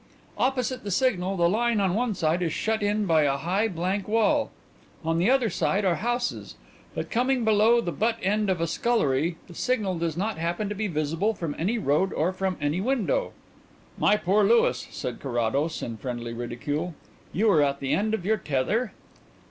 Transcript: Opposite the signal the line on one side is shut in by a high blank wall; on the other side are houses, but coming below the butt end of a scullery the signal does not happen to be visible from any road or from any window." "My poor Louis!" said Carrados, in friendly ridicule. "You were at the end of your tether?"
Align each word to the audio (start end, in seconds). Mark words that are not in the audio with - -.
Opposite 0.35 0.83
the 0.83 0.89
signal 0.89 1.37
the 1.37 1.47
line 1.47 1.79
on 1.79 1.93
one 1.93 2.15
side 2.15 2.41
is 2.41 2.51
shut 2.51 2.81
in 2.81 3.05
by 3.05 3.21
a 3.21 3.37
high 3.37 3.67
blank 3.67 4.07
wall; 4.07 4.49
on 5.05 5.19
the 5.19 5.29
other 5.29 5.51
side 5.51 5.85
are 5.85 5.93
houses, 5.97 6.55
but 6.95 7.11
coming 7.11 7.45
below 7.45 7.81
the 7.81 7.91
butt 7.91 8.17
end 8.23 8.49
of 8.49 8.59
a 8.59 8.65
scullery 8.65 9.37
the 9.47 9.53
signal 9.53 9.99
does 9.99 10.17
not 10.17 10.39
happen 10.39 10.67
to 10.69 10.73
be 10.73 10.87
visible 10.87 11.35
from 11.35 11.55
any 11.59 11.77
road 11.77 12.13
or 12.13 12.33
from 12.33 12.57
any 12.59 12.81
window." 12.81 13.31
"My 13.95 14.17
poor 14.17 14.43
Louis!" 14.43 14.87
said 14.89 15.19
Carrados, 15.19 15.83
in 15.83 15.97
friendly 15.97 16.33
ridicule. 16.33 16.95
"You 17.31 17.49
were 17.49 17.61
at 17.61 17.79
the 17.79 17.93
end 17.93 18.15
of 18.15 18.25
your 18.25 18.37
tether?" 18.37 18.93